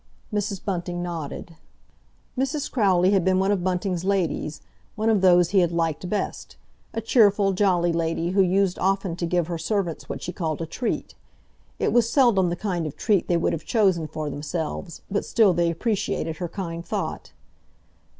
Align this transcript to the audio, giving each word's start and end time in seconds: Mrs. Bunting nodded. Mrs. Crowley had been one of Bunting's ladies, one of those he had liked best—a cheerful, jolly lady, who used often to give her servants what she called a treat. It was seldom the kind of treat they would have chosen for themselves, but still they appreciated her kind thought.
Mrs. 0.33 0.65
Bunting 0.65 1.03
nodded. 1.03 1.57
Mrs. 2.35 2.71
Crowley 2.71 3.11
had 3.11 3.23
been 3.23 3.37
one 3.37 3.51
of 3.51 3.63
Bunting's 3.63 4.03
ladies, 4.03 4.59
one 4.95 5.11
of 5.11 5.21
those 5.21 5.51
he 5.51 5.59
had 5.59 5.71
liked 5.71 6.09
best—a 6.09 7.01
cheerful, 7.01 7.51
jolly 7.53 7.93
lady, 7.93 8.31
who 8.31 8.41
used 8.41 8.79
often 8.79 9.15
to 9.17 9.27
give 9.27 9.45
her 9.45 9.59
servants 9.59 10.09
what 10.09 10.23
she 10.23 10.33
called 10.33 10.59
a 10.59 10.65
treat. 10.65 11.13
It 11.77 11.93
was 11.93 12.09
seldom 12.09 12.49
the 12.49 12.55
kind 12.55 12.87
of 12.87 12.95
treat 12.97 13.27
they 13.27 13.37
would 13.37 13.53
have 13.53 13.63
chosen 13.63 14.07
for 14.07 14.27
themselves, 14.31 15.03
but 15.11 15.23
still 15.23 15.53
they 15.53 15.69
appreciated 15.69 16.37
her 16.37 16.49
kind 16.49 16.83
thought. 16.83 17.31